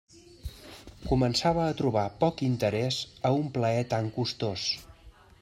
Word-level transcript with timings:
Començava 1.09 1.61
a 1.65 1.75
trobar 1.81 2.05
poc 2.23 2.41
interès 2.47 2.99
a 3.31 3.33
un 3.43 3.53
plaer 3.59 3.87
tan 3.93 4.11
costós. 4.19 4.67